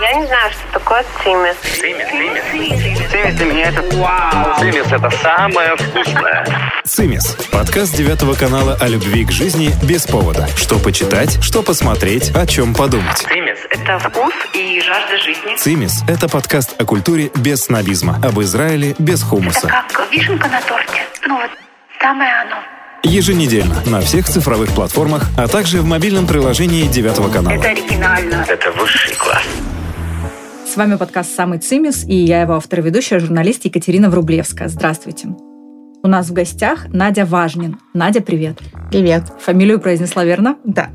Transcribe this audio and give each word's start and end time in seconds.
Я 0.00 0.14
не 0.14 0.26
знаю, 0.26 0.50
что 0.50 0.78
такое 0.78 1.04
цимис. 1.22 1.56
Цимис, 1.78 2.08
цимис. 2.50 3.10
Цимис 3.10 3.34
для 3.34 3.44
меня 3.44 3.68
это 3.68 3.96
вау. 3.98 4.58
Цимис 4.58 4.86
это 4.90 5.10
самое 5.22 5.76
вкусное. 5.76 6.72
«Цимис»– 6.84 7.36
подкаст 7.52 7.94
девятого 7.94 8.32
канала 8.32 8.78
о 8.80 8.88
любви 8.88 9.26
к 9.26 9.30
жизни 9.30 9.72
без 9.82 10.06
повода. 10.06 10.48
Что 10.56 10.78
почитать, 10.78 11.42
что 11.42 11.62
посмотреть, 11.62 12.34
о 12.34 12.46
чем 12.46 12.74
подумать. 12.74 13.18
Цимис. 13.18 13.58
Это 13.68 13.98
вкус 13.98 14.32
и 14.54 14.80
жажда 14.80 15.18
жизни. 15.18 15.56
«Цимис»– 15.56 16.02
это 16.08 16.30
подкаст 16.30 16.80
о 16.80 16.86
культуре 16.86 17.30
без 17.34 17.64
снобизма, 17.64 18.16
об 18.24 18.40
Израиле 18.40 18.94
без 18.98 19.22
хумуса. 19.22 19.68
Как 19.68 20.10
вишенка 20.10 20.48
на 20.48 20.62
торте. 20.62 21.02
Ну 21.26 21.36
вот, 21.36 21.50
самое 22.00 22.32
оно. 22.40 22.56
Еженедельно 23.02 23.82
на 23.84 24.00
всех 24.00 24.26
цифровых 24.26 24.70
платформах, 24.74 25.24
а 25.36 25.46
также 25.46 25.82
в 25.82 25.84
мобильном 25.84 26.26
приложении 26.26 26.86
девятого 26.86 27.30
канала. 27.30 27.54
Это 27.54 27.68
оригинально. 27.68 28.46
Это 28.48 28.72
высший 28.72 29.14
класс. 29.14 29.44
С 30.70 30.76
вами 30.76 30.94
подкаст 30.94 31.34
«Самый 31.34 31.58
Цимис» 31.58 32.04
и 32.06 32.14
я 32.14 32.42
его 32.42 32.54
автор 32.54 32.78
и 32.78 32.82
ведущая, 32.82 33.18
журналист 33.18 33.64
Екатерина 33.64 34.08
Врублевская. 34.08 34.68
Здравствуйте. 34.68 35.30
У 36.04 36.06
нас 36.06 36.28
в 36.28 36.32
гостях 36.32 36.86
Надя 36.92 37.26
Важнин. 37.26 37.80
Надя, 37.92 38.20
привет. 38.20 38.60
Привет. 38.88 39.24
Фамилию 39.40 39.80
произнесла 39.80 40.24
верно? 40.24 40.58
Да. 40.64 40.90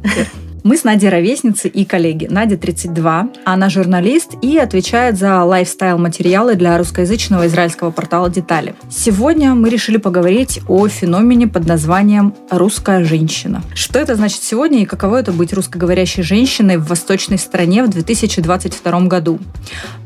Мы 0.66 0.78
с 0.78 0.84
Надей 0.84 1.12
ровесницы 1.12 1.68
и 1.68 1.86
коллеги. 1.86 2.26
Надя 2.28 2.58
32, 2.58 3.30
она 3.46 3.70
журналист 3.70 4.32
и 4.42 4.58
отвечает 4.58 5.16
за 5.16 5.44
лайфстайл-материалы 5.44 6.56
для 6.56 6.76
русскоязычного 6.80 7.46
израильского 7.46 7.92
портала 7.92 8.32
«Детали». 8.32 8.74
Сегодня 8.90 9.54
мы 9.54 9.70
решили 9.70 9.98
поговорить 9.98 10.62
о 10.68 10.88
феномене 10.88 11.48
под 11.48 11.68
названием 11.68 12.34
«русская 12.50 13.04
женщина». 13.04 13.62
Что 13.76 14.00
это 14.00 14.16
значит 14.16 14.42
сегодня 14.42 14.82
и 14.82 14.86
каково 14.86 15.20
это 15.20 15.32
быть 15.32 15.54
русскоговорящей 15.54 16.24
женщиной 16.24 16.78
в 16.78 16.88
восточной 16.88 17.38
стране 17.38 17.84
в 17.84 17.90
2022 17.90 19.02
году? 19.02 19.38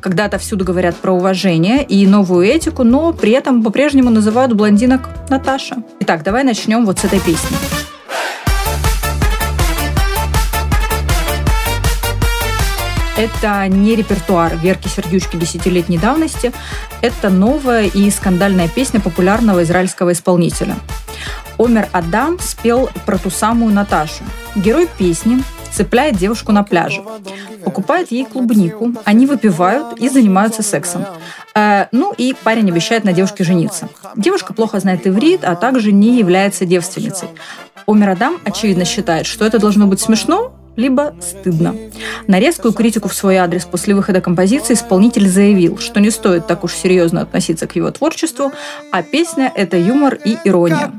Когда-то 0.02 0.40
всюду 0.40 0.66
говорят 0.66 0.98
про 0.98 1.14
уважение 1.14 1.86
и 1.86 2.06
новую 2.06 2.46
этику, 2.46 2.84
но 2.84 3.14
при 3.14 3.32
этом 3.32 3.64
по-прежнему 3.64 4.10
называют 4.10 4.52
блондинок 4.52 5.08
Наташа. 5.30 5.78
Итак, 6.02 6.24
давай 6.26 6.44
начнем 6.44 6.86
вот 6.86 7.00
с 7.00 7.06
этой 7.06 7.22
песни. 7.22 7.79
Это 13.20 13.68
не 13.68 13.98
репертуар 13.98 14.56
Верки 14.56 14.88
Сердючки 14.88 15.36
десятилетней 15.36 15.98
давности. 15.98 16.54
Это 17.02 17.30
новая 17.30 17.84
и 17.84 18.10
скандальная 18.12 18.70
песня 18.70 19.02
популярного 19.02 19.64
израильского 19.64 20.14
исполнителя. 20.14 20.78
Омер 21.58 21.90
Адам 21.92 22.40
спел 22.40 22.90
про 23.06 23.18
ту 23.18 23.30
самую 23.30 23.74
Наташу. 23.74 24.24
Герой 24.56 24.88
песни 24.98 25.44
цепляет 25.70 26.16
девушку 26.16 26.54
на 26.54 26.64
пляже, 26.64 27.04
покупает 27.66 28.10
ей 28.10 28.24
клубнику, 28.24 28.94
они 29.04 29.26
выпивают 29.26 30.00
и 30.00 30.08
занимаются 30.08 30.64
сексом. 30.64 31.06
Э, 31.54 31.88
ну 31.92 32.14
и 32.18 32.34
парень 32.46 32.70
обещает 32.70 33.04
на 33.04 33.12
девушке 33.12 33.44
жениться. 33.44 33.90
Девушка 34.16 34.54
плохо 34.54 34.80
знает 34.80 35.06
иврит, 35.06 35.44
а 35.44 35.58
также 35.58 35.92
не 35.92 36.18
является 36.18 36.66
девственницей. 36.66 37.28
Омер 37.86 38.12
Адам, 38.12 38.38
очевидно, 38.46 38.86
считает, 38.86 39.26
что 39.26 39.46
это 39.46 39.60
должно 39.60 39.88
быть 39.88 40.00
смешно, 40.00 40.56
либо 40.80 41.14
стыдно. 41.22 41.76
На 42.28 42.40
резкую 42.40 42.74
критику 42.74 43.10
в 43.10 43.14
свой 43.14 43.36
адрес 43.36 43.66
после 43.66 43.94
выхода 43.94 44.22
композиции 44.22 44.74
исполнитель 44.74 45.28
заявил, 45.28 45.78
что 45.78 46.00
не 46.00 46.10
стоит 46.10 46.48
так 46.48 46.64
уж 46.64 46.74
серьезно 46.74 47.22
относиться 47.22 47.68
к 47.68 47.76
его 47.76 47.92
творчеству, 47.92 48.54
а 48.92 49.04
песня– 49.04 49.52
это 49.56 49.78
юмор 49.78 50.18
и 50.24 50.38
ирония. 50.46 50.94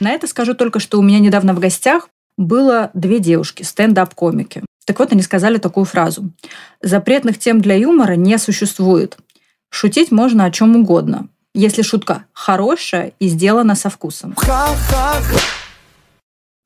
На 0.00 0.10
это 0.10 0.26
скажу 0.26 0.54
только, 0.54 0.80
что 0.80 0.98
у 0.98 1.02
меня 1.02 1.20
недавно 1.20 1.54
в 1.54 1.60
гостях 1.60 2.08
было 2.36 2.90
две 2.94 3.20
девушки, 3.20 3.62
стендап-комики. 3.62 4.62
Так 4.86 5.00
вот, 5.00 5.12
они 5.12 5.20
сказали 5.20 5.58
такую 5.58 5.84
фразу. 5.84 6.30
Запретных 6.80 7.38
тем 7.38 7.60
для 7.60 7.74
юмора 7.74 8.14
не 8.14 8.38
существует. 8.38 9.18
Шутить 9.68 10.12
можно 10.12 10.44
о 10.44 10.50
чем 10.50 10.76
угодно, 10.76 11.28
если 11.54 11.82
шутка 11.82 12.24
хорошая 12.32 13.12
и 13.18 13.28
сделана 13.28 13.74
со 13.74 13.90
вкусом. 13.90 14.34
ха-ха-ха. 14.36 15.40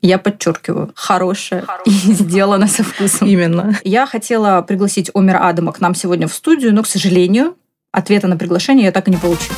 Я 0.02 0.18
подчеркиваю, 0.18 0.92
хорошая 0.94 1.66
и 1.84 1.90
сделана 1.90 2.66
со 2.68 2.84
вкусом. 2.84 3.26
Именно. 3.26 3.78
Я 3.84 4.06
хотела 4.06 4.62
пригласить 4.62 5.10
Омера 5.14 5.46
Адама 5.48 5.72
к 5.72 5.80
нам 5.80 5.94
сегодня 5.94 6.28
в 6.28 6.32
студию, 6.32 6.74
но, 6.74 6.82
к 6.82 6.86
сожалению, 6.86 7.56
ответа 7.92 8.28
на 8.28 8.36
приглашение 8.36 8.86
я 8.86 8.92
так 8.92 9.08
и 9.08 9.10
не 9.10 9.16
получила. 9.16 9.56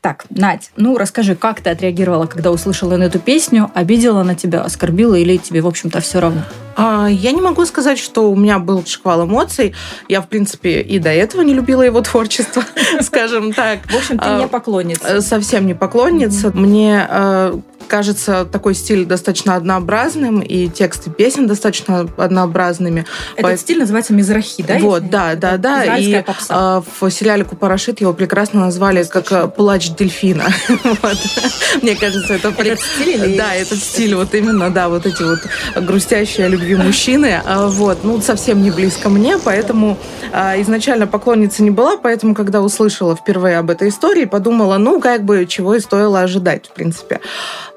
Так, 0.00 0.24
Надь, 0.30 0.70
ну 0.76 0.96
расскажи, 0.96 1.34
как 1.36 1.60
ты 1.60 1.68
отреагировала, 1.68 2.24
когда 2.24 2.50
услышала 2.50 2.96
на 2.96 3.02
эту 3.04 3.18
песню? 3.18 3.70
Обидела 3.74 4.22
она 4.22 4.34
тебя, 4.34 4.62
оскорбила 4.62 5.14
или 5.14 5.36
тебе, 5.36 5.60
в 5.60 5.66
общем-то, 5.66 6.00
все 6.00 6.20
равно? 6.20 6.40
А, 6.74 7.06
я 7.08 7.32
не 7.32 7.42
могу 7.42 7.66
сказать, 7.66 7.98
что 7.98 8.30
у 8.30 8.34
меня 8.36 8.58
был 8.58 8.86
шквал 8.86 9.26
эмоций. 9.26 9.74
Я, 10.08 10.22
в 10.22 10.28
принципе, 10.28 10.80
и 10.80 10.98
до 10.98 11.10
этого 11.10 11.42
не 11.42 11.52
любила 11.52 11.82
его 11.82 12.00
творчество, 12.00 12.64
скажем 13.02 13.52
так. 13.52 13.80
В 13.90 13.94
общем, 13.94 14.16
ты 14.18 14.24
А, 14.24 14.38
не 14.40 14.48
поклонница. 14.48 15.06
Э, 15.06 15.20
Совсем 15.20 15.66
не 15.66 15.74
поклонница. 15.74 16.50
Мне 16.54 17.06
э, 17.06 17.60
кажется 17.90 18.44
такой 18.50 18.74
стиль 18.74 19.04
достаточно 19.04 19.56
однообразным, 19.56 20.40
и 20.40 20.68
тексты 20.68 21.10
песен 21.10 21.46
достаточно 21.48 22.08
однообразными. 22.16 23.04
Этот 23.32 23.42
Поэт- 23.42 23.60
стиль 23.60 23.78
называется 23.80 24.14
мизрахи, 24.14 24.62
да? 24.62 24.78
Вот, 24.78 25.02
если- 25.02 25.10
да, 25.12 25.34
да, 25.34 25.56
да. 25.56 25.96
И 25.98 26.22
попса. 26.22 26.78
э, 26.78 26.82
в 27.00 27.10
сериале 27.10 27.44
Купарашит 27.44 28.00
его 28.00 28.12
прекрасно 28.12 28.60
назвали 28.60 29.02
как 29.02 29.32
э, 29.32 29.48
плач 29.48 29.90
дельфина. 29.90 30.44
Мне 31.82 31.96
кажется, 31.96 32.34
это 32.34 32.48
Этот 32.56 32.80
стиль 32.80 33.36
Да, 33.36 33.54
этот 33.54 33.78
стиль, 33.78 34.14
вот 34.14 34.34
именно, 34.34 34.70
да, 34.70 34.88
вот 34.88 35.06
эти 35.06 35.22
вот 35.22 35.40
грустящие 35.84 36.46
о 36.46 36.48
любви 36.48 36.76
мужчины. 36.76 37.40
А, 37.44 37.66
Вот, 37.68 38.04
ну, 38.04 38.20
совсем 38.20 38.62
не 38.62 38.70
близко 38.70 39.08
мне, 39.08 39.36
поэтому 39.38 39.98
а, 40.32 40.60
изначально 40.60 41.06
поклонница 41.06 41.62
не 41.62 41.70
была, 41.70 41.96
поэтому, 41.96 42.34
когда 42.34 42.60
услышала 42.60 43.16
впервые 43.16 43.58
об 43.58 43.70
этой 43.70 43.88
истории, 43.88 44.26
подумала, 44.26 44.78
ну, 44.78 45.00
как 45.00 45.24
бы, 45.24 45.46
чего 45.46 45.74
и 45.74 45.80
стоило 45.80 46.20
ожидать, 46.20 46.66
в 46.68 46.72
принципе. 46.72 47.20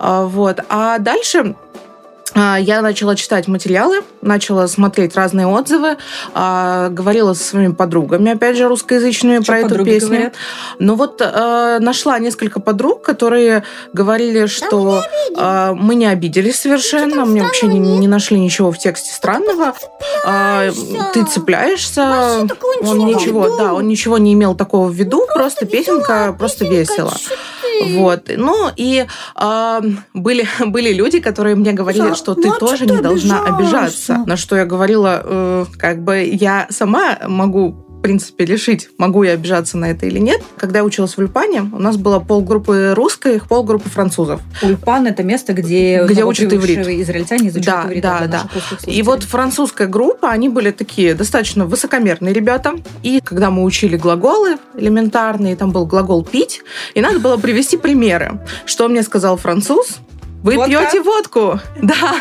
А, 0.04 0.26
Вот. 0.26 0.60
А 0.68 1.00
дальше 1.00 1.56
а, 2.36 2.58
я 2.60 2.82
начала 2.82 3.16
читать 3.16 3.48
материалы, 3.48 4.04
начала 4.22 4.68
смотреть 4.68 5.16
разные 5.16 5.48
отзывы, 5.48 5.98
а, 6.34 6.90
говорила 6.90 7.34
со 7.34 7.44
своими 7.44 7.72
подругами, 7.72 8.32
опять 8.32 8.58
же, 8.58 8.68
русскоязычными 8.68 9.44
Что 9.44 9.46
про 9.46 9.60
эту 9.60 9.86
песню. 9.86 10.10
говорят? 10.10 10.34
Ну 10.80 10.96
вот 10.96 11.22
э, 11.22 11.78
нашла 11.80 12.20
несколько 12.20 12.60
подруг, 12.60 13.04
которые 13.04 13.64
говорили, 13.94 14.48
что 14.48 15.04
э, 15.38 15.72
мы 15.74 15.96
не 15.96 16.08
обиделись 16.08 16.60
совершенно, 16.60 17.26
мне 17.26 17.44
вообще 17.44 17.68
не, 17.68 17.80
не 17.80 18.08
нашли 18.08 18.40
ничего 18.40 18.72
в 18.72 18.78
тексте 18.78 19.14
странного. 19.14 19.74
Ты 21.14 21.26
цепляешься, 21.26 22.48
он 22.82 23.06
ничего, 23.06 23.58
да, 23.58 23.74
он 23.74 23.88
ничего 23.88 24.18
не 24.18 24.34
имел 24.34 24.56
такого 24.56 24.88
в 24.88 24.94
виду, 24.94 25.26
просто 25.34 25.66
песенка, 25.66 26.36
просто 26.38 26.66
весело. 26.66 27.14
Вот. 27.82 28.30
Ну 28.36 28.70
и 28.76 29.06
а, 29.36 29.82
были, 30.14 30.48
были 30.66 30.94
люди, 30.94 31.20
которые 31.20 31.56
мне 31.56 31.74
говорили, 31.74 32.14
что 32.14 32.36
ты 32.36 32.52
тоже 32.60 32.86
не 32.86 33.02
должна 33.02 33.44
обижаться. 33.44 34.24
На 34.26 34.38
что 34.38 34.56
я 34.56 34.66
говорила, 34.66 35.22
э, 35.24 35.66
как 35.78 36.04
бы 36.04 36.24
я 36.24 36.68
сама 36.70 37.20
могу 37.28 37.83
принципе, 38.04 38.46
решить, 38.46 38.90
могу 38.98 39.24
я 39.24 39.32
обижаться 39.32 39.78
на 39.78 39.90
это 39.90 40.06
или 40.06 40.20
нет. 40.20 40.42
Когда 40.58 40.80
я 40.80 40.86
училась 40.86 41.16
в 41.16 41.20
Ульпане, 41.20 41.62
у 41.74 41.80
нас 41.80 41.98
было 41.98 42.20
полгруппы 42.20 42.94
русских, 42.96 43.48
полгруппы 43.48 43.90
французов. 43.90 44.42
Ульпан– 44.62 45.08
это 45.08 45.24
место, 45.24 45.54
где, 45.54 46.04
Где 46.08 46.24
учат 46.24 46.54
иврит. 46.54 46.80
израильтяне 46.80 47.48
изучают 47.48 47.66
Да, 47.86 47.88
иврит. 47.90 48.04
да, 48.04 48.28
да. 48.28 48.50
русских 48.54 48.94
И 48.94 49.02
вот 49.02 49.24
французская 49.24 49.88
группа, 49.88 50.30
они 50.30 50.50
были 50.50 50.72
такие 50.72 51.16
достаточно 51.16 51.66
высокомерные 51.66 52.34
ребята. 52.34 52.74
И 53.02 53.22
когда 53.24 53.50
мы 53.50 53.64
учили 53.64 53.98
глаголы 53.98 54.58
элементарные, 54.78 55.56
там 55.56 55.72
был 55.72 55.86
глагол 55.86 56.24
«пить», 56.24 56.62
и 56.94 57.02
надо 57.02 57.20
было 57.20 57.38
привести 57.38 57.78
примеры. 57.78 58.40
Что 58.66 58.88
мне 58.90 59.02
сказал 59.04 59.38
француз? 59.38 59.98
Вы 60.44 60.56
Водка? 60.56 60.70
пьете 60.70 61.02
водку. 61.02 61.60
Да, 61.82 62.14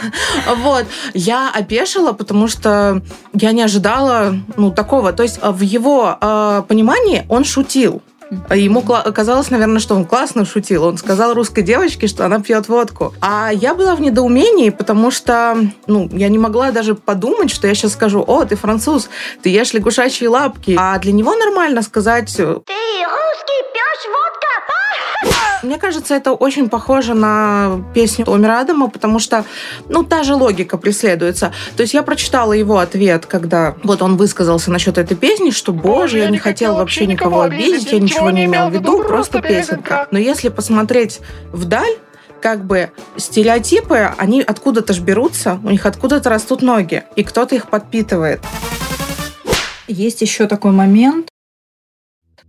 вот. 0.57 0.87
Я 1.13 1.51
опешила, 1.53 2.13
потому 2.13 2.49
что 2.49 3.03
я 3.33 3.53
не 3.53 3.63
ожидала 3.63 4.35
ну, 4.57 4.71
такого. 4.71 5.13
То 5.13 5.23
есть 5.23 5.39
э, 5.43 5.51
в 5.51 5.61
его 5.61 6.17
э, 6.21 6.63
понимании 6.69 7.25
он 7.29 7.45
шутил. 7.45 8.03
Ему 8.55 8.81
казалось, 8.81 9.51
наверное, 9.51 9.79
что 9.79 9.95
он 9.95 10.07
классно 10.07 10.47
шутил. 10.47 10.85
Он 10.85 10.97
сказал 10.97 11.35
русской 11.35 11.63
девочке, 11.63 12.07
что 12.07 12.25
она 12.25 12.41
пьет 12.41 12.69
водку. 12.69 13.13
А 13.21 13.51
я 13.53 13.75
была 13.75 13.95
в 13.95 14.01
недоумении, 14.01 14.71
потому 14.71 15.11
что 15.11 15.57
ну, 15.87 16.09
я 16.13 16.29
не 16.29 16.39
могла 16.39 16.71
даже 16.71 16.95
подумать, 16.95 17.51
что 17.51 17.67
я 17.67 17.75
сейчас 17.75 17.93
скажу, 17.93 18.25
о, 18.27 18.45
ты 18.45 18.57
француз, 18.57 19.11
ты 19.43 19.51
ешь 19.51 19.75
лягушачьи 19.75 20.27
лапки. 20.27 20.77
А 20.79 20.99
для 20.99 21.13
него 21.13 21.35
нормально 21.35 21.83
сказать, 21.83 22.35
Ты 22.35 22.45
русский 22.45 23.63
пьешь 23.73 24.07
водка? 24.09 25.43
Мне 25.63 25.79
кажется, 25.79 26.15
это 26.15 26.33
очень 26.33 26.69
похоже 26.69 27.15
на 27.15 27.83
песню 27.95 28.29
Омера 28.29 28.61
Адама, 28.61 28.89
потому 28.89 29.19
что, 29.19 29.45
ну, 29.89 30.03
та 30.03 30.25
же 30.25 30.35
логика 30.35 30.77
преследуется. 30.77 31.53
То 31.77 31.83
есть 31.83 31.95
я 31.95 32.03
прочитала 32.03 32.53
его 32.53 32.79
ответ, 32.79 33.27
когда 33.27 33.77
вот 33.85 34.03
он 34.03 34.17
высказался 34.17 34.71
насчет 34.71 34.99
этой 34.99 35.17
песни, 35.17 35.51
что, 35.51 35.73
боже, 35.73 36.19
я 36.19 36.31
не 36.31 36.39
хотел 36.39 36.75
вообще 36.75 37.07
никого 37.07 37.43
обидеть, 37.43 37.93
я 37.93 38.01
ничего 38.01 38.31
не 38.31 38.47
имел 38.47 38.69
в 38.69 38.73
виду, 38.73 39.05
просто 39.05 39.41
песенка. 39.41 40.09
Но 40.11 40.19
если 40.19 40.49
посмотреть 40.49 41.21
вдаль, 41.53 41.97
как 42.41 42.65
бы 42.65 42.91
стереотипы, 43.17 44.11
они 44.19 44.43
откуда-то 44.43 44.93
ж 44.93 44.99
берутся, 44.99 45.61
у 45.63 45.71
них 45.71 45.87
откуда-то 45.87 46.29
растут 46.29 46.61
ноги, 46.61 47.05
и 47.15 47.23
кто-то 47.23 47.55
их 47.55 47.71
подпитывает. 47.71 48.41
Есть 49.87 50.23
еще 50.23 50.49
такой 50.49 50.73
момент. 50.73 51.29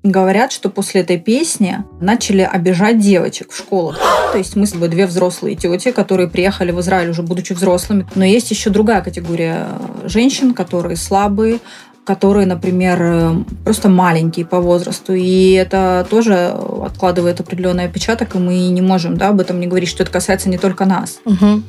Говорят, 0.03 0.51
что 0.51 0.69
после 0.69 0.99
этой 0.99 1.17
песни 1.17 1.77
начали 2.01 2.41
обижать 2.41 2.99
девочек 2.99 3.53
в 3.53 3.57
школах. 3.57 3.97
То 4.33 4.37
есть 4.37 4.57
мы 4.57 4.65
с 4.65 4.71
тобой 4.71 4.89
две 4.89 5.05
взрослые 5.05 5.55
тети, 5.55 5.91
которые 5.91 6.27
приехали 6.27 6.71
в 6.71 6.81
Израиль 6.81 7.09
уже 7.09 7.23
будучи 7.23 7.53
взрослыми. 7.53 8.05
Но 8.13 8.25
есть 8.25 8.51
еще 8.51 8.69
другая 8.69 9.01
категория 9.01 9.69
женщин, 10.03 10.53
которые 10.53 10.97
слабые, 10.97 11.59
которые, 12.05 12.45
например, 12.45 12.97
э, 13.01 13.33
просто 13.63 13.87
маленькие 13.87 14.45
по 14.45 14.59
возрасту, 14.59 15.13
и 15.13 15.51
это 15.51 16.05
тоже 16.09 16.53
откладывает 16.85 17.39
определенный 17.39 17.85
отпечаток, 17.85 18.35
и 18.35 18.39
мы 18.39 18.67
не 18.69 18.81
можем 18.81 19.15
да, 19.15 19.29
об 19.29 19.39
этом 19.39 19.59
не 19.59 19.67
говорить, 19.67 19.89
что 19.89 20.03
это 20.03 20.11
касается 20.11 20.49
не 20.49 20.57
только 20.57 20.85
нас. 20.85 21.19
Угу. 21.23 21.61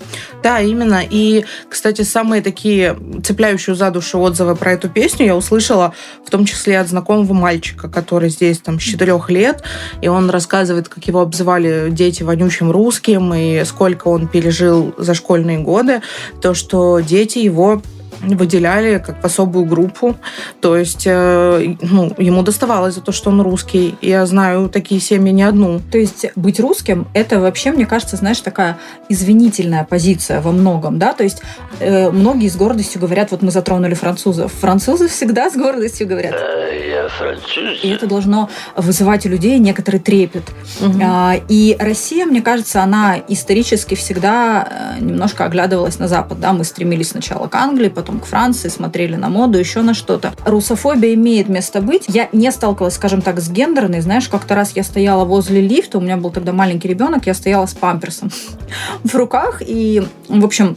Да, 0.43 0.61
именно. 0.61 1.03
И, 1.09 1.45
кстати, 1.69 2.03
самые 2.03 2.43
такие 2.43 2.97
цепляющие 3.23 3.77
за 3.77 3.91
душу 3.91 4.19
отзывы 4.19 4.57
про 4.57 4.73
эту 4.73 4.89
песню 4.89 5.27
я 5.27 5.37
услышала 5.37 5.95
в 6.27 6.31
том 6.31 6.45
числе 6.47 6.81
от 6.81 6.89
знакомого 6.89 7.33
мальчика, 7.33 7.89
который 7.89 8.29
здесь 8.29 8.59
там 8.59 8.81
с 8.81 8.83
четырех 8.83 9.31
лет, 9.31 9.63
и 10.03 10.09
он 10.09 10.31
рассказывает, 10.31 10.89
как 10.89 11.07
его 11.07 11.21
обзывали 11.21 11.91
дети 11.91 12.25
вонючим 12.25 12.73
русским, 12.73 13.33
и 13.35 13.65
сколько 13.65 14.09
он 14.09 14.27
пережил 14.27 14.95
за 14.99 15.15
школьные 15.15 15.59
годы, 15.59 16.03
то, 16.41 16.55
что 16.55 16.99
дети 17.01 17.39
его 17.39 17.83
выделяли 18.29 18.99
как 18.99 19.25
особую 19.25 19.67
группу. 19.67 20.17
То 20.61 20.77
есть 20.77 21.05
э, 21.07 21.77
ну, 21.81 22.13
ему 22.19 22.43
доставалось 22.43 22.95
за 22.95 23.01
то, 23.01 23.13
что 23.13 23.31
он 23.31 23.41
русский. 23.41 23.97
Я 24.01 24.27
знаю 24.27 24.69
такие 24.69 25.01
семьи 25.01 25.33
не 25.33 25.43
одну. 25.43 25.81
То 25.91 25.99
есть 25.99 26.27
быть 26.37 26.61
русским– 26.61 27.07
это 27.15 27.41
вообще, 27.41 27.73
мне 27.73 27.87
кажется, 27.87 28.17
знаешь, 28.17 28.41
такая 28.41 28.79
извинительная 29.09 29.85
позиция 29.85 30.41
во 30.41 30.53
многом, 30.53 30.99
да? 30.99 31.13
То 31.13 31.25
есть 31.25 31.43
э, 31.81 32.11
многие 32.11 32.49
с 32.49 32.57
гордостью 32.57 33.01
говорят, 33.01 33.31
вот 33.31 33.43
мы 33.43 33.51
затронули 33.51 33.95
французов. 33.95 34.53
Французы 34.53 35.09
всегда 35.09 35.51
с 35.51 35.57
гордостью 35.57 36.07
говорят. 36.07 36.33
Да, 36.33 36.69
я 36.69 37.09
француз. 37.09 37.83
И 37.83 37.89
это 37.89 38.07
должно 38.07 38.49
вызывать 38.77 39.27
у 39.27 39.29
людей 39.29 39.59
некоторый 39.59 40.01
трепет. 40.01 40.45
Угу. 40.81 41.01
А, 41.03 41.35
и 41.49 41.77
Россия, 41.79 42.27
мне 42.27 42.43
кажется, 42.43 42.83
она 42.83 43.17
исторически 43.29 43.95
всегда 43.95 44.97
э, 44.99 45.05
немножко 45.05 45.45
оглядывалась 45.45 45.99
на 45.99 46.09
Запад, 46.09 46.41
да? 46.41 46.53
Мы 46.53 46.65
стремились 46.65 47.11
сначала 47.11 47.47
к 47.49 47.55
Англии, 47.55 47.89
потом 47.89 48.14
потом 48.15 48.21
к 48.21 48.27
Франции, 48.27 48.69
смотрели 48.69 49.17
на 49.17 49.29
моду, 49.29 49.59
еще 49.59 49.83
на 49.83 49.95
что-то. 49.95 50.35
Русофобия 50.45 51.15
имеет 51.15 51.49
место 51.49 51.81
быть. 51.81 52.05
Я 52.09 52.29
не 52.33 52.51
сталкивалась, 52.53 52.95
скажем 52.95 53.23
так, 53.23 53.41
с 53.41 53.51
гендерной. 53.51 54.01
Знаешь, 54.01 54.29
как-то 54.29 54.55
раз 54.55 54.73
я 54.77 54.85
стояла 54.85 55.25
возле 55.25 55.61
лифта, 55.61 55.99
у 55.99 56.01
меня 56.01 56.17
был 56.17 56.31
тогда 56.31 56.53
маленький 56.53 56.89
ребенок, 56.89 57.27
я 57.27 57.35
стояла 57.35 57.67
с 57.67 57.75
памперсом 57.75 58.31
в 59.05 59.15
руках 59.15 59.63
и, 59.67 60.03
в 60.29 60.45
общем, 60.45 60.77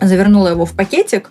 завернула 0.00 0.48
его 0.48 0.64
в 0.64 0.72
пакетик, 0.72 1.30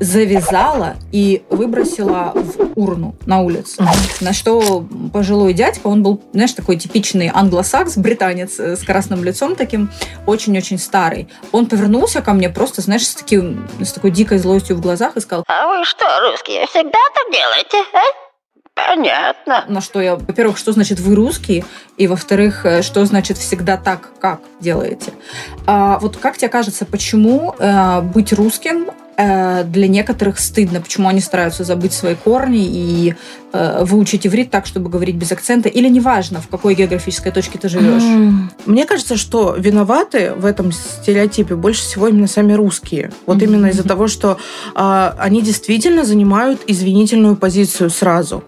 завязала 0.00 0.96
и 1.12 1.42
выбросила 1.50 2.32
в 2.34 2.72
урну 2.74 3.14
на 3.26 3.40
улицу. 3.40 3.84
На 4.20 4.32
что 4.32 4.84
пожилой 5.12 5.52
дядька, 5.52 5.86
он 5.86 6.02
был, 6.02 6.22
знаешь, 6.32 6.52
такой 6.52 6.76
типичный 6.76 7.30
англосакс, 7.32 7.96
британец 7.96 8.58
с 8.58 8.82
красным 8.82 9.24
лицом 9.24 9.56
таким, 9.56 9.90
очень-очень 10.26 10.78
старый. 10.78 11.28
Он 11.52 11.66
повернулся 11.66 12.22
ко 12.22 12.32
мне 12.32 12.48
просто, 12.48 12.82
знаешь, 12.82 13.06
с, 13.06 13.14
таким, 13.14 13.68
с 13.80 13.92
такой 13.92 14.10
дикой 14.10 14.38
злостью 14.38 14.76
в 14.76 14.80
глазах 14.80 15.16
и 15.16 15.20
сказал, 15.20 15.44
«А 15.48 15.68
вы 15.68 15.84
что, 15.84 16.04
русские, 16.30 16.66
всегда 16.66 16.98
так 17.14 17.32
делаете, 17.32 17.78
а?» 17.92 18.24
Понятно. 18.74 19.64
На 19.68 19.80
что 19.80 20.00
я, 20.00 20.16
во-первых, 20.16 20.58
что 20.58 20.72
значит 20.72 20.98
вы 20.98 21.14
русские, 21.14 21.64
и 21.96 22.08
во-вторых, 22.08 22.66
э, 22.66 22.82
что 22.82 23.04
значит 23.04 23.38
всегда 23.38 23.76
так, 23.76 24.10
как 24.18 24.40
делаете. 24.58 25.12
А, 25.66 25.98
вот 26.00 26.16
как 26.16 26.36
тебе 26.36 26.48
кажется, 26.48 26.84
почему 26.84 27.54
э, 27.56 28.00
быть 28.00 28.32
русским 28.32 28.90
для 29.16 29.88
некоторых 29.88 30.38
стыдно, 30.38 30.80
почему 30.80 31.08
они 31.08 31.20
стараются 31.20 31.64
забыть 31.64 31.92
свои 31.92 32.14
корни 32.14 32.64
и 32.66 33.14
э, 33.54 33.84
выучить 33.84 34.26
иврит 34.26 34.50
так, 34.50 34.66
чтобы 34.66 34.90
говорить 34.90 35.16
без 35.16 35.32
акцента, 35.32 35.68
или 35.68 35.88
неважно, 35.88 36.40
в 36.40 36.48
какой 36.48 36.74
географической 36.74 37.32
точке 37.32 37.58
ты 37.58 37.68
живешь. 37.68 38.02
Мне 38.66 38.84
кажется, 38.84 39.16
что 39.16 39.54
виноваты 39.56 40.32
в 40.36 40.44
этом 40.44 40.72
стереотипе 40.72 41.54
больше 41.54 41.82
всего 41.82 42.08
именно 42.08 42.26
сами 42.26 42.52
русские. 42.52 43.12
Вот 43.26 43.38
mm-hmm. 43.38 43.44
именно 43.44 43.66
из-за 43.66 43.84
того, 43.84 44.08
что 44.08 44.38
э, 44.74 45.12
они 45.18 45.40
действительно 45.40 46.04
занимают 46.04 46.60
извинительную 46.66 47.36
позицию 47.36 47.90
сразу. 47.90 48.44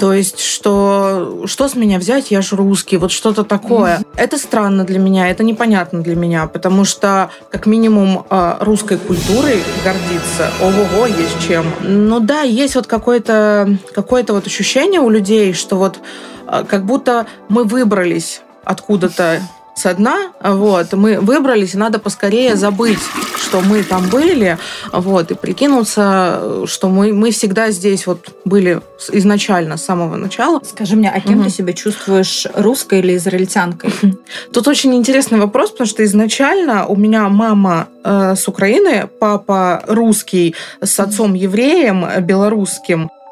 То 0.00 0.12
есть, 0.12 0.40
что 0.40 1.44
что 1.46 1.68
с 1.68 1.74
меня 1.74 1.98
взять, 1.98 2.30
я 2.30 2.42
же 2.42 2.56
русский, 2.56 2.96
вот 2.96 3.12
что-то 3.12 3.44
такое. 3.44 3.98
Mm-hmm. 3.98 4.06
Это 4.16 4.38
странно 4.38 4.84
для 4.84 4.98
меня, 4.98 5.28
это 5.28 5.44
непонятно 5.44 6.02
для 6.02 6.16
меня, 6.16 6.46
потому 6.46 6.84
что 6.84 7.30
как 7.50 7.66
минимум 7.66 8.24
э, 8.28 8.56
русской 8.60 8.96
культурой 8.98 9.62
гордиться 9.84 10.06
гордиться. 10.06 10.50
Ого-го, 10.60 11.06
есть 11.06 11.46
чем. 11.46 11.64
Ну 11.82 12.20
да, 12.20 12.42
есть 12.42 12.74
вот 12.74 12.86
какое-то 12.86 13.78
какое 13.94 14.24
вот 14.28 14.45
ощущение 14.46 15.00
у 15.00 15.10
людей, 15.10 15.52
что 15.52 15.76
вот 15.76 16.00
а, 16.46 16.64
как 16.64 16.84
будто 16.84 17.26
мы 17.48 17.64
выбрались 17.64 18.42
откуда-то 18.64 19.40
со 19.76 19.92
дна, 19.92 20.32
вот, 20.42 20.94
мы 20.94 21.20
выбрались, 21.20 21.74
и 21.74 21.78
надо 21.78 21.98
поскорее 21.98 22.56
забыть, 22.56 22.98
что 23.36 23.60
мы 23.60 23.82
там 23.82 24.08
были, 24.08 24.56
вот, 24.90 25.30
и 25.30 25.34
прикинуться, 25.34 26.64
что 26.66 26.88
мы, 26.88 27.12
мы 27.12 27.30
всегда 27.30 27.70
здесь 27.70 28.06
вот 28.06 28.34
были 28.46 28.80
изначально, 29.12 29.76
с 29.76 29.84
самого 29.84 30.16
начала. 30.16 30.62
Скажи 30.64 30.96
мне, 30.96 31.10
а 31.10 31.20
кем 31.20 31.40
угу. 31.40 31.44
ты 31.44 31.50
себя 31.50 31.72
чувствуешь, 31.74 32.46
русской 32.54 33.00
или 33.00 33.16
израильтянкой? 33.16 33.92
Тут 34.52 34.66
очень 34.66 34.94
интересный 34.94 35.38
вопрос, 35.38 35.70
потому 35.72 35.86
что 35.86 36.02
изначально 36.04 36.86
у 36.86 36.96
меня 36.96 37.28
мама 37.28 37.88
э, 38.02 38.34
с 38.34 38.48
Украины, 38.48 39.08
папа 39.20 39.84
русский, 39.86 40.54
с 40.80 40.98
отцом 40.98 41.34
евреем, 41.34 42.06
белорусским, 42.22 43.04
э, 43.04 43.25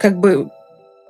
как 0.00 0.18
бы 0.18 0.50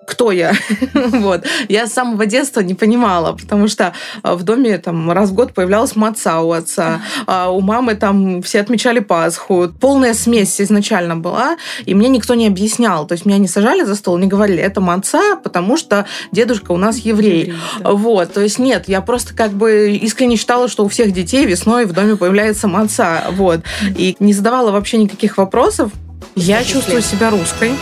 кто 0.06 0.32
я. 0.32 0.52
вот. 0.94 1.44
Я 1.68 1.86
с 1.86 1.92
самого 1.92 2.26
детства 2.26 2.60
не 2.60 2.74
понимала, 2.74 3.32
потому 3.32 3.68
что 3.68 3.92
а, 4.22 4.34
в 4.34 4.42
доме 4.42 4.78
там 4.78 5.10
раз 5.10 5.30
в 5.30 5.34
год 5.34 5.54
появлялась 5.54 5.96
маца 5.96 6.40
у 6.40 6.52
отца, 6.52 7.02
а 7.26 7.50
у 7.50 7.60
мамы 7.60 7.94
там 7.94 8.42
все 8.42 8.60
отмечали 8.60 8.98
Пасху. 8.98 9.68
Полная 9.80 10.14
смесь 10.14 10.60
изначально 10.60 11.16
была, 11.16 11.56
и 11.84 11.94
мне 11.94 12.08
никто 12.08 12.34
не 12.34 12.46
объяснял. 12.46 13.06
То 13.06 13.12
есть 13.12 13.24
меня 13.26 13.38
не 13.38 13.48
сажали 13.48 13.84
за 13.84 13.94
стол, 13.94 14.18
не 14.18 14.26
говорили, 14.26 14.62
это 14.62 14.80
маца, 14.80 15.36
потому 15.42 15.76
что 15.76 16.06
дедушка 16.32 16.72
у 16.72 16.76
нас 16.76 16.98
еврей. 16.98 17.46
еврей 17.46 17.54
да. 17.80 17.92
Вот. 17.92 18.32
То 18.32 18.40
есть 18.40 18.58
нет, 18.58 18.88
я 18.88 19.00
просто 19.00 19.34
как 19.34 19.52
бы 19.52 19.93
искренне 19.93 20.36
считала, 20.36 20.69
что 20.69 20.84
у 20.84 20.88
всех 20.88 21.12
детей 21.12 21.46
весной 21.46 21.86
в 21.86 21.93
доме 21.93 22.17
появляется 22.17 22.69
маца. 22.69 23.24
Вот. 23.31 23.60
И 23.96 24.17
не 24.19 24.32
задавала 24.32 24.72
вообще 24.72 24.98
никаких 24.98 25.38
вопросов. 25.38 25.93
Я 26.34 26.64
чувствую 26.64 27.02
себя 27.02 27.31
русской. 27.31 27.72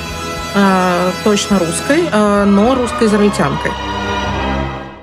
Э, 0.55 1.11
точно 1.23 1.59
русской, 1.59 2.09
э, 2.11 2.45
но 2.45 2.75
русской 2.75 3.07
израильтянкой. 3.07 3.71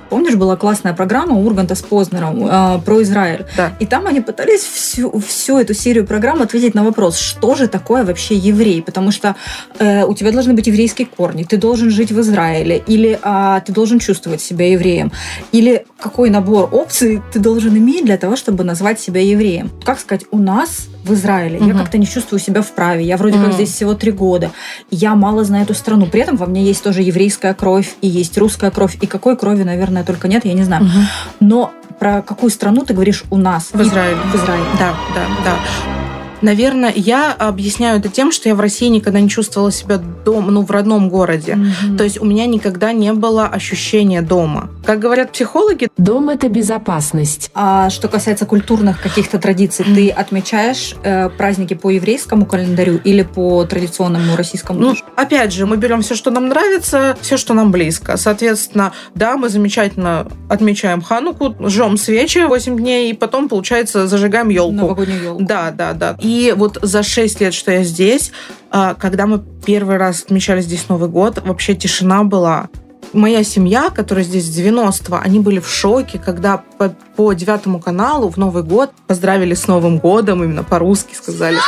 Помнишь, 0.10 0.36
была 0.36 0.56
классная 0.56 0.94
программа 0.94 1.38
Урганта 1.38 1.76
с 1.76 1.82
Познером 1.82 2.46
э, 2.46 2.80
про 2.86 3.02
Израиль? 3.02 3.46
Да. 3.56 3.74
И 3.80 3.86
там 3.86 4.08
они 4.08 4.22
пытались 4.22 4.62
всю, 4.62 5.20
всю 5.20 5.58
эту 5.58 5.74
серию 5.74 6.06
программ 6.06 6.42
ответить 6.42 6.76
на 6.76 6.84
вопрос, 6.84 7.18
что 7.18 7.56
же 7.56 7.68
такое 7.68 8.04
вообще 8.04 8.36
еврей? 8.36 8.82
Потому 8.82 9.12
что 9.12 9.36
э, 9.80 10.06
у 10.06 10.14
тебя 10.14 10.32
должны 10.32 10.54
быть 10.54 10.68
еврейские 10.68 11.08
корни, 11.08 11.44
ты 11.44 11.58
должен 11.58 11.92
жить 11.92 12.12
в 12.12 12.20
Израиле, 12.20 12.84
или 12.88 13.20
э, 13.22 13.62
ты 13.66 13.72
должен 13.72 14.00
чувствовать 14.00 14.42
себя 14.42 14.70
евреем, 14.70 15.12
или 15.52 15.86
какой 16.00 16.30
набор 16.30 16.70
опций 16.72 17.22
ты 17.32 17.40
должен 17.40 17.76
иметь 17.78 18.06
для 18.06 18.18
того, 18.18 18.36
чтобы 18.36 18.64
назвать 18.64 19.00
себя 19.00 19.22
евреем. 19.22 19.72
Как 19.84 20.00
сказать, 20.00 20.26
у 20.32 20.38
нас 20.38 20.88
в 21.04 21.14
Израиле. 21.14 21.60
Угу. 21.60 21.68
Я 21.68 21.74
как-то 21.74 21.98
не 21.98 22.06
чувствую 22.06 22.40
себя 22.40 22.62
вправе. 22.62 23.04
Я 23.04 23.18
вроде 23.18 23.38
угу. 23.38 23.46
как 23.46 23.54
здесь 23.54 23.74
всего 23.74 23.94
три 23.94 24.12
года. 24.12 24.52
Я 24.92 25.16
мало 25.16 25.44
знаю 25.44 25.64
эту 25.64 25.74
страну. 25.74 26.06
При 26.06 26.22
этом 26.22 26.38
во 26.38 26.46
мне 26.46 26.64
есть 26.64 26.84
тоже 26.84 27.02
еврейская 27.02 27.54
кровь 27.54 27.96
и 28.02 28.08
есть 28.08 28.38
русская 28.38 28.72
кровь. 28.72 28.98
И 29.02 29.08
какой 29.08 29.38
крови, 29.38 29.64
наверное, 29.64 30.04
только 30.04 30.28
нет, 30.28 30.46
я 30.46 30.54
не 30.54 30.64
знаю. 30.64 30.84
Угу. 30.86 30.92
Но 31.40 31.72
про 32.00 32.22
какую 32.22 32.52
страну 32.52 32.86
ты 32.86 32.94
говоришь 32.94 33.24
у 33.32 33.38
нас? 33.38 33.70
В 33.74 33.82
Израиле. 33.82 34.18
В 34.32 34.36
Израиле. 34.36 34.66
Да, 34.80 34.94
да, 35.16 35.26
да. 35.44 35.97
Наверное, 36.42 36.94
я 36.96 37.34
объясняю 37.34 38.00
это 38.00 38.10
тем, 38.10 38.32
что 38.32 38.50
я 38.50 38.56
в 38.56 38.60
России 38.60 38.88
никогда 38.88 39.20
не 39.20 39.30
чувствовала 39.30 39.72
себя 39.72 39.98
дома, 39.98 40.52
ну, 40.52 40.62
в 40.64 40.72
родном 40.72 41.10
городе. 41.10 41.56
Мгм. 41.56 41.98
То 41.98 42.04
есть 42.04 42.20
у 42.20 42.26
меня 42.26 42.46
никогда 42.46 42.94
не 42.94 43.14
было 43.14 43.46
ощущения 43.48 44.22
дома. 44.22 44.70
Как 44.86 45.00
говорят 45.00 45.32
психологи, 45.32 45.88
Дом– 45.98 46.30
это 46.32 46.48
безопасность. 46.50 47.50
А 47.54 47.90
что 47.90 48.08
касается 48.08 48.46
культурных 48.46 49.02
каких-то 49.02 49.40
традиций, 49.40 49.86
Мгм. 49.86 49.96
ты 49.96 50.10
отмечаешь 50.10 50.96
э, 51.04 51.30
праздники 51.30 51.74
по 51.74 51.90
еврейскому 51.90 52.46
календарю 52.46 53.00
или 53.04 53.24
по 53.24 53.64
традиционному 53.66 54.36
российскому? 54.36 54.80
ну, 54.80 54.96
опять 55.16 55.54
же, 55.54 55.66
мы 55.66 55.78
берем 55.78 56.02
все, 56.02 56.16
что 56.16 56.30
нам 56.32 56.48
нравится, 56.50 57.18
все, 57.22 57.38
что 57.38 57.54
нам 57.54 57.72
близко. 57.72 58.16
Соответственно, 58.18 58.94
да, 59.16 59.38
мы 59.38 59.50
замечательно 59.50 60.28
отмечаем 60.50 61.02
Хануку, 61.02 61.56
жжем 61.68 61.98
свечи 61.98 62.40
8 62.46 62.78
дней, 62.78 63.10
и 63.12 63.14
потом, 63.14 63.50
получается, 63.50 64.08
зажигаем 64.08 64.50
елку. 64.50 64.74
Новогоднюю 64.76 65.24
елку. 65.24 65.44
Да, 65.44 65.72
да, 65.72 65.94
да. 65.94 66.16
И 66.28 66.54
вот 66.58 66.78
за 66.82 67.04
6 67.04 67.40
лет, 67.40 67.54
что 67.54 67.72
я 67.72 67.84
здесь, 67.84 68.34
а, 68.70 68.96
когда 68.96 69.28
мы 69.28 69.42
первый 69.66 69.96
раз 69.96 70.24
отмечали 70.24 70.60
здесь 70.60 70.90
Новый 70.90 71.08
год, 71.08 71.42
вообще 71.46 71.74
тишина 71.74 72.26
была. 72.26 72.68
Моя 73.14 73.46
семья, 73.46 73.90
которая 73.90 74.26
здесь 74.26 74.44
с 74.44 74.60
90-го, 74.60 75.16
они 75.24 75.40
были 75.40 75.62
в 75.62 75.70
шоке, 75.70 76.20
когда 76.20 76.58
по, 76.78 76.90
по 77.16 77.32
девятому 77.32 77.80
каналу 77.80 78.28
в 78.28 78.36
Новый 78.36 78.64
год 78.64 78.92
поздравили 79.08 79.54
с 79.54 79.68
Новым 79.68 80.00
годом, 80.00 80.44
именно 80.44 80.66
по-русски 80.66 81.16
сказали. 81.16 81.60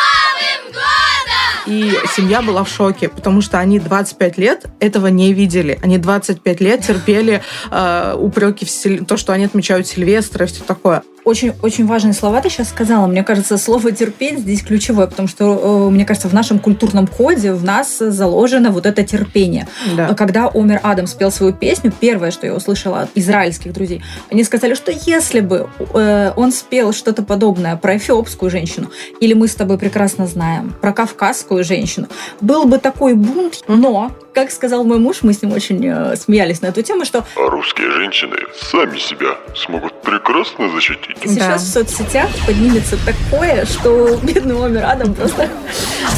И 1.65 1.93
семья 2.13 2.41
была 2.41 2.65
в 2.65 2.69
шоке, 2.69 3.07
потому 3.07 3.41
что 3.41 3.59
они 3.59 3.79
25 3.79 4.37
лет 4.37 4.65
этого 4.81 5.07
не 5.07 5.33
видели. 5.33 5.79
Они 5.81 5.97
25 5.97 6.59
лет 6.59 6.85
терпели 6.85 7.41
э, 7.71 8.15
упреки 8.17 8.65
в 8.65 8.69
Силь- 8.69 9.05
то, 9.05 9.15
что 9.15 9.31
они 9.31 9.45
отмечают 9.45 9.87
Сильвестра 9.87 10.45
и 10.45 10.49
все 10.49 10.63
такое. 10.63 11.03
Очень, 11.29 11.53
очень 11.62 11.86
важные 11.86 12.13
слова 12.13 12.41
ты 12.41 12.50
сейчас 12.50 12.69
сказала. 12.69 13.05
Мне 13.05 13.24
кажется, 13.24 13.59
слово 13.59 13.91
терпеть 13.91 14.39
здесь 14.39 14.63
ключевое, 14.63 15.05
потому 15.05 15.27
что, 15.27 15.88
э, 15.88 15.91
мне 15.91 16.03
кажется, 16.03 16.27
в 16.27 16.33
нашем 16.33 16.57
культурном 16.57 17.05
коде 17.05 17.53
в 17.53 17.63
нас 17.63 18.00
заложено 18.00 18.71
вот 18.71 18.88
это 18.88 19.03
терпение. 19.03 19.67
Да. 19.95 20.15
Когда 20.15 20.50
Омер 20.51 20.79
Адам 20.81 21.05
спел 21.05 21.31
свою 21.31 21.53
песню, 21.53 21.91
первое, 21.91 22.31
что 22.31 22.48
я 22.48 22.55
услышала 22.55 23.01
от 23.01 23.12
израильских 23.13 23.74
друзей, 23.74 24.01
они 24.31 24.43
сказали, 24.43 24.74
что 24.74 24.91
если 24.91 25.41
бы 25.41 25.69
э, 25.93 26.33
он 26.36 26.51
спел 26.51 26.93
что-то 26.93 27.21
подобное 27.21 27.75
про 27.75 27.98
эфиопскую 27.98 28.50
женщину, 28.50 28.89
или 29.19 29.36
мы 29.36 29.48
с 29.48 29.53
тобой 29.53 29.77
прекрасно 29.77 30.25
знаем 30.25 30.74
про 30.81 30.93
кавказскую 30.93 31.63
женщину, 31.63 32.07
был 32.41 32.65
бы 32.65 32.79
такой 32.79 33.13
бунт, 33.13 33.65
но, 33.67 34.12
как 34.33 34.50
сказал 34.50 34.83
мой 34.83 34.98
муж, 34.98 35.17
мы 35.21 35.33
с 35.33 35.43
ним 35.43 35.53
очень 35.53 35.86
э, 35.86 36.15
смеялись 36.15 36.63
на 36.63 36.67
эту 36.67 36.81
тему, 36.81 37.05
что 37.05 37.24
А 37.36 37.50
русские 37.51 37.91
женщины 37.91 38.38
сами 38.71 38.98
себя 38.98 39.38
смогут 39.55 39.93
прекрасно 40.01 40.69
защитить. 40.69 41.18
Сейчас 41.27 41.63
в 41.63 41.67
соцсетях 41.67 42.29
поднимется 42.45 42.97
такое, 43.05 43.65
что 43.65 44.17
бедный 44.23 44.55
Омер 44.55 44.85
Адам 44.85 45.13
просто 45.13 45.49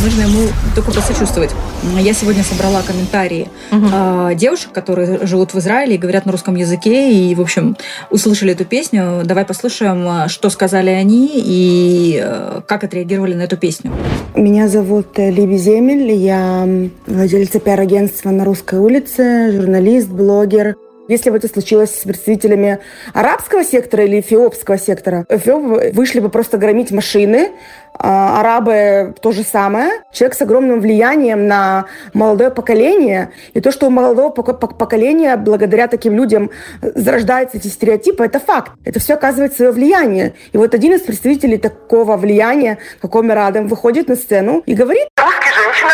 нужно 0.03 0.21
ему 0.21 0.49
только 0.75 0.91
посочувствовать. 0.91 1.51
Я 1.99 2.13
сегодня 2.13 2.43
собрала 2.43 2.81
комментарии 2.81 3.49
э, 3.71 4.35
девушек, 4.35 4.71
которые 4.71 5.25
живут 5.25 5.53
в 5.53 5.59
Израиле 5.59 5.95
и 5.95 5.97
говорят 5.97 6.25
на 6.25 6.31
русском 6.31 6.55
языке, 6.55 7.11
и, 7.11 7.33
в 7.35 7.41
общем, 7.41 7.75
услышали 8.09 8.51
эту 8.53 8.65
песню. 8.65 9.21
Давай 9.23 9.45
послушаем, 9.45 10.25
э, 10.25 10.27
что 10.27 10.49
сказали 10.49 10.89
они 10.89 11.31
и 11.33 12.19
э, 12.23 12.61
как 12.67 12.83
отреагировали 12.83 13.33
на 13.33 13.43
эту 13.43 13.57
песню. 13.57 13.91
Меня 14.35 14.67
зовут 14.67 15.17
э, 15.17 15.31
Либи 15.31 15.57
Земель, 15.57 16.11
я 16.11 16.63
м, 16.63 16.91
владелица 17.07 17.59
пиар-агентства 17.59 18.29
на 18.29 18.45
Русской 18.45 18.79
улице, 18.79 19.51
журналист, 19.51 20.07
блогер. 20.09 20.75
Если 21.11 21.29
бы 21.29 21.35
это 21.35 21.49
случилось 21.49 21.93
с 21.93 22.03
представителями 22.05 22.79
арабского 23.13 23.65
сектора 23.65 24.05
или 24.05 24.21
эфиопского 24.21 24.77
сектора, 24.77 25.25
эфиопы 25.27 25.91
вышли 25.93 26.21
бы 26.21 26.29
просто 26.29 26.57
громить 26.57 26.89
машины, 26.91 27.51
а 27.99 28.39
арабы 28.39 29.13
то 29.21 29.33
же 29.33 29.43
самое. 29.43 29.91
Человек 30.13 30.37
с 30.37 30.41
огромным 30.41 30.79
влиянием 30.79 31.47
на 31.47 31.87
молодое 32.13 32.49
поколение. 32.49 33.31
И 33.53 33.59
то, 33.59 33.73
что 33.73 33.87
у 33.87 33.89
молодого 33.89 34.29
поко- 34.29 34.57
пок- 34.57 34.77
поколения 34.77 35.35
благодаря 35.35 35.89
таким 35.89 36.15
людям 36.15 36.49
зарождаются 36.81 37.57
эти 37.57 37.67
стереотипы, 37.67 38.23
это 38.23 38.39
факт. 38.39 38.71
Это 38.85 39.01
все 39.01 39.15
оказывает 39.15 39.53
свое 39.53 39.71
влияние. 39.71 40.33
И 40.53 40.57
вот 40.57 40.73
один 40.73 40.93
из 40.93 41.01
представителей 41.01 41.57
такого 41.57 42.15
влияния, 42.15 42.77
как 43.01 43.13
Омер 43.17 43.37
Адам, 43.37 43.67
выходит 43.67 44.07
на 44.07 44.15
сцену 44.15 44.63
и 44.65 44.73
говорит, 44.73 45.09
Русские 45.17 45.51
женщины, 45.53 45.89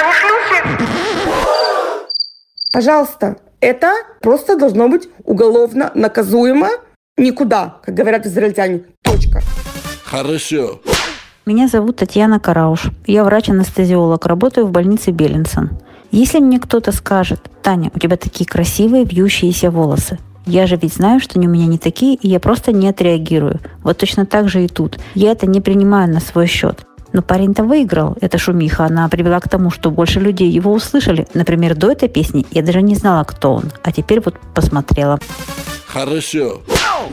пожалуйста, 2.71 3.37
это 3.61 3.91
просто 4.21 4.57
должно 4.57 4.87
быть 4.87 5.09
уголовно 5.23 5.91
наказуемо 5.95 6.69
никуда, 7.17 7.77
как 7.83 7.95
говорят 7.95 8.25
израильтяне. 8.25 8.83
Точка. 9.03 9.41
Хорошо. 10.03 10.79
Меня 11.45 11.67
зовут 11.67 11.97
Татьяна 11.97 12.39
Карауш. 12.39 12.87
Я 13.05 13.23
врач-анестезиолог, 13.23 14.25
работаю 14.25 14.67
в 14.67 14.71
больнице 14.71 15.11
Беллинсон. 15.11 15.71
Если 16.11 16.39
мне 16.39 16.59
кто-то 16.59 16.91
скажет, 16.91 17.41
Таня, 17.63 17.91
у 17.93 17.99
тебя 17.99 18.17
такие 18.17 18.45
красивые 18.45 19.05
вьющиеся 19.05 19.71
волосы, 19.71 20.19
я 20.45 20.65
же 20.65 20.77
ведь 20.77 20.93
знаю, 20.93 21.19
что 21.19 21.37
они 21.37 21.47
у 21.47 21.51
меня 21.51 21.67
не 21.67 21.77
такие, 21.77 22.15
и 22.15 22.29
я 22.29 22.39
просто 22.39 22.71
не 22.71 22.87
отреагирую. 22.87 23.59
Вот 23.83 23.97
точно 23.97 24.25
так 24.25 24.47
же 24.47 24.63
и 24.63 24.67
тут. 24.69 24.97
Я 25.13 25.31
это 25.31 25.45
не 25.45 25.59
принимаю 25.59 26.09
на 26.09 26.21
свой 26.21 26.47
счет. 26.47 26.85
Но 27.17 27.23
парень-то 27.23 27.63
выиграл. 27.63 28.15
Эта 28.21 28.37
шумиха, 28.37 28.85
она 28.85 29.09
привела 29.09 29.39
к 29.39 29.49
тому, 29.49 29.71
что 29.71 29.89
больше 29.89 30.19
людей 30.19 30.51
его 30.51 30.71
услышали. 30.71 31.25
Например, 31.33 31.73
до 31.73 31.91
этой 31.91 32.09
песни 32.09 32.45
я 32.51 32.61
даже 32.61 32.83
не 32.83 32.93
знала, 32.93 33.23
кто 33.23 33.55
он. 33.55 33.71
А 33.81 33.91
теперь 33.91 34.21
вот 34.23 34.35
посмотрела. 34.53 35.17
Хорошо. 35.87 36.61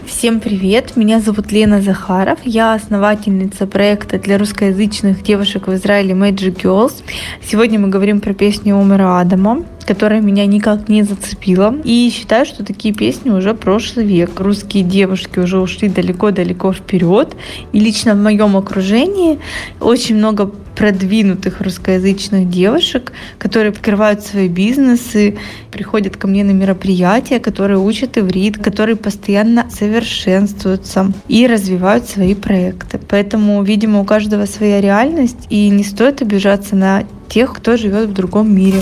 Всем 0.07 0.41
привет, 0.41 0.97
меня 0.97 1.21
зовут 1.21 1.53
Лена 1.53 1.81
Захаров, 1.81 2.39
я 2.45 2.75
основательница 2.75 3.67
проекта 3.67 4.19
для 4.19 4.37
русскоязычных 4.39 5.23
девушек 5.23 5.69
в 5.69 5.75
Израиле 5.75 6.15
Magic 6.15 6.57
Girls. 6.63 7.03
Сегодня 7.43 7.79
мы 7.79 7.89
говорим 7.89 8.21
про 8.21 8.35
песню 8.35 8.79
Омера 8.79 9.21
Адама, 9.21 9.65
которая 9.87 10.21
меня 10.21 10.47
никак 10.47 10.89
не 10.89 11.03
зацепила. 11.03 11.75
И 11.85 12.11
считаю, 12.15 12.47
что 12.47 12.65
такие 12.65 12.95
песни 12.95 13.31
уже 13.31 13.55
прошлый 13.55 14.07
век. 14.07 14.41
Русские 14.41 14.85
девушки 14.85 15.39
уже 15.39 15.59
ушли 15.59 15.89
далеко-далеко 15.89 16.73
вперед. 16.73 17.35
И 17.73 17.81
лично 17.81 18.15
в 18.15 18.23
моем 18.23 18.57
окружении 18.57 19.39
очень 19.81 20.17
много 20.17 20.51
продвинутых 20.75 21.61
русскоязычных 21.61 22.51
девушек, 22.51 23.13
которые 23.39 23.71
открывают 23.71 24.23
свои 24.23 24.49
бизнесы, 24.49 25.39
приходят 25.71 26.17
ко 26.17 26.27
мне 26.27 26.45
на 26.45 26.51
мероприятия, 26.51 27.39
которые 27.39 27.79
учат 27.79 28.19
иврит, 28.19 28.59
которые 28.59 28.97
постоянно 28.97 29.71
совершенствуются 29.71 31.13
и 31.29 31.47
развивают 31.47 32.09
свои 32.09 32.35
проекты. 32.35 32.99
Поэтому, 33.09 33.63
видимо, 33.63 34.01
у 34.01 34.05
каждого 34.05 34.47
своя 34.47 34.81
реальность, 34.81 35.47
и 35.49 35.69
не 35.69 35.85
стоит 35.85 36.23
обижаться 36.23 36.75
на 36.75 37.05
тех, 37.29 37.55
кто 37.55 37.77
живет 37.77 38.09
в 38.09 38.13
другом 38.13 38.55
мире. 38.55 38.81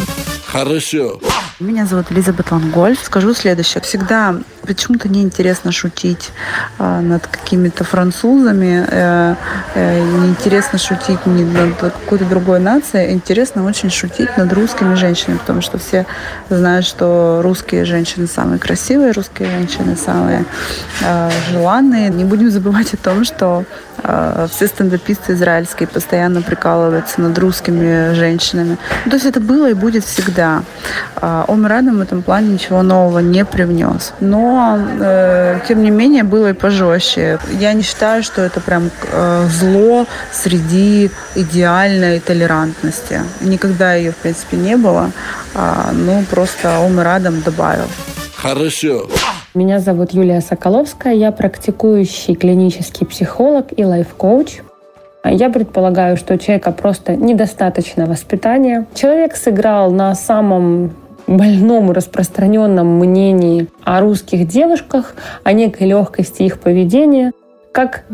Хорошо. 0.52 1.18
Меня 1.61 1.87
зовут 1.87 2.12
Элизабет 2.12 2.50
Лангольф. 2.50 3.00
Скажу 3.02 3.32
следующее. 3.32 3.80
Всегда 3.82 4.37
почему-то 4.66 5.09
неинтересно 5.09 5.73
шутить 5.73 6.31
э, 6.78 7.00
над 7.00 7.26
какими-то 7.26 7.85
французами, 7.85 8.85
э, 8.88 9.35
э, 9.75 10.00
неинтересно 10.00 10.78
шутить 10.78 11.25
ни 11.26 11.45
над 11.45 11.76
какой-то 11.76 12.25
другой 12.25 12.61
нацией. 12.61 13.12
Интересно 13.12 13.64
очень 13.64 13.90
шутить 13.90 14.37
над 14.37 14.52
русскими 14.52 14.95
женщинами, 14.95 15.38
потому 15.38 15.62
что 15.62 15.78
все 15.78 16.07
знают, 16.50 16.87
что 16.87 17.40
русские 17.42 17.85
женщины 17.85 18.26
самые 18.26 18.59
красивые, 18.59 19.12
русские 19.12 19.49
женщины 19.50 19.97
самые 19.97 20.45
э, 21.02 21.31
желанные. 21.50 22.11
Не 22.11 22.25
будем 22.25 22.50
забывать 22.50 22.95
о 22.95 22.97
том, 22.97 23.25
что 23.25 23.64
э, 24.02 24.47
все 24.50 24.66
стендаписты 24.66 25.33
израильские 25.33 25.88
постоянно 25.88 26.42
прикалываются 26.42 27.21
над 27.21 27.38
русскими 27.38 28.14
женщинами. 28.14 28.78
Ну, 29.04 29.11
то 29.11 29.16
есть 29.16 29.26
это 29.26 29.40
было 29.40 29.71
и 29.71 29.75
будет 29.75 30.04
всегда. 30.04 30.62
А, 31.16 31.45
Омер 31.49 31.73
Адам 31.73 31.99
в 31.99 32.00
этом 32.00 32.23
плане 32.23 32.49
ничего 32.49 32.83
нового 32.83 33.21
не 33.21 33.45
привнес. 33.45 34.12
Но, 34.21 34.51
э, 35.00 35.61
тем 35.68 35.82
не 35.82 35.90
менее, 35.90 36.23
было 36.23 36.50
и 36.50 36.52
пожестче. 36.52 37.38
Я 37.61 37.73
не 37.73 37.82
считаю, 37.82 38.23
что 38.23 38.42
это 38.42 38.61
прям 38.61 38.90
э, 39.12 39.47
зло 39.49 40.06
среди 40.32 41.11
идеальной 41.35 42.21
толерантности. 42.21 43.21
Никогда 43.40 43.94
ее, 43.94 44.12
в 44.12 44.16
принципе, 44.16 44.56
не 44.56 44.76
было. 44.76 45.11
А, 45.54 45.90
ну, 45.92 46.25
просто 46.30 46.85
Омер 46.85 47.09
Адам 47.09 47.40
добавил. 47.42 47.87
Хорошо. 48.37 49.09
Меня 49.54 49.80
зовут 49.80 50.12
Юлия 50.12 50.40
Соколовская, 50.40 51.12
я 51.12 51.30
практикующий 51.30 52.35
клинический 52.35 53.06
психолог 53.06 53.66
и 53.76 53.85
лайф-коуч. 53.85 54.62
Я 55.25 55.50
предполагаю, 55.50 56.16
что 56.16 56.35
у 56.35 56.38
человека 56.38 56.73
просто 56.73 57.14
недостаточно 57.14 58.06
воспитания. 58.06 58.87
Человек 58.94 59.37
сыграл 59.37 59.92
на 59.92 60.14
самом 60.14 60.97
больном 61.37 61.91
распространенном 61.91 62.99
мнении 62.99 63.69
о 63.85 64.01
русских 64.01 64.47
девушках, 64.49 65.15
о 65.45 65.53
некой 65.53 65.87
легкости 65.89 66.43
их 66.43 66.61
поведения, 66.61 67.33
как, 67.73 68.05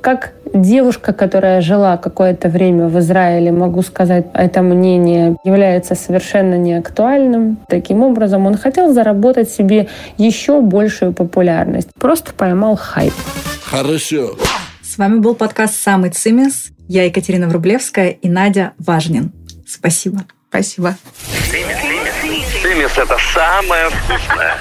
как 0.00 0.32
девушка, 0.52 1.12
которая 1.12 1.60
жила 1.60 1.96
какое-то 1.96 2.48
время 2.48 2.88
в 2.88 2.98
Израиле, 2.98 3.52
могу 3.52 3.82
сказать, 3.82 4.26
это 4.32 4.62
мнение 4.62 5.36
является 5.44 5.94
совершенно 5.94 6.56
неактуальным. 6.56 7.58
Таким 7.68 8.02
образом, 8.02 8.46
он 8.46 8.56
хотел 8.56 8.92
заработать 8.92 9.50
себе 9.50 9.88
еще 10.16 10.60
большую 10.60 11.12
популярность. 11.12 11.88
Просто 11.98 12.32
поймал 12.32 12.76
хайп. 12.76 13.14
Хорошо. 13.64 14.36
С 14.82 14.98
вами 14.98 15.18
был 15.18 15.34
подкаст 15.34 15.74
«Самый 15.74 16.10
цимис». 16.10 16.70
Я 16.88 17.04
Екатерина 17.04 17.48
Врублевская 17.48 18.10
и 18.10 18.28
Надя 18.28 18.72
Важнин. 18.78 19.32
Спасибо. 19.66 20.24
Спасибо. 20.48 20.96
Цимис– 21.50 21.76
это 22.84 23.16
самое 23.32 23.88
вкусное. 23.88 24.58